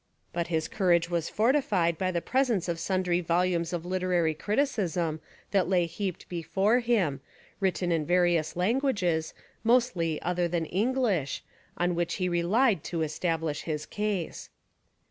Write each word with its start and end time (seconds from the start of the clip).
But 0.33 0.47
his 0.47 0.67
courage 0.67 1.11
was 1.11 1.29
fortified 1.29 1.95
by 1.99 2.09
the 2.09 2.23
presence 2.23 2.67
of 2.67 2.79
sundry 2.79 3.21
volumes 3.21 3.71
of 3.71 3.85
literary 3.85 4.33
criti 4.33 4.61
2i6 4.61 4.67
Fiction 4.67 4.81
and 4.81 4.95
Reality 4.95 5.19
cism 5.19 5.19
that 5.51 5.69
lay 5.69 5.85
heaped 5.85 6.27
before 6.27 6.79
him, 6.79 7.21
written 7.59 7.91
in 7.91 8.07
vari 8.07 8.35
ous 8.35 8.55
languages, 8.55 9.35
mostly 9.63 10.19
other 10.23 10.47
than 10.47 10.65
Enghsh, 10.69 11.41
oa 11.79 11.89
which 11.89 12.15
he 12.15 12.27
relied 12.27 12.83
to 12.83 13.03
establish 13.03 13.61
his 13.61 13.85
case. 13.85 14.49